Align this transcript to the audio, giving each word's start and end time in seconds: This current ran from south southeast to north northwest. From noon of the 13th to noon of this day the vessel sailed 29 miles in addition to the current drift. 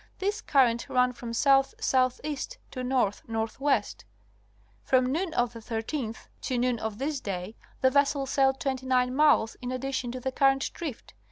This 0.17 0.41
current 0.41 0.89
ran 0.89 1.13
from 1.13 1.31
south 1.31 1.75
southeast 1.79 2.57
to 2.71 2.83
north 2.83 3.21
northwest. 3.27 4.03
From 4.83 5.11
noon 5.11 5.31
of 5.35 5.53
the 5.53 5.59
13th 5.59 6.27
to 6.41 6.57
noon 6.57 6.79
of 6.79 6.97
this 6.97 7.19
day 7.19 7.55
the 7.81 7.91
vessel 7.91 8.25
sailed 8.25 8.59
29 8.59 9.15
miles 9.15 9.53
in 9.61 9.71
addition 9.71 10.11
to 10.13 10.19
the 10.19 10.31
current 10.31 10.71
drift. 10.73 11.13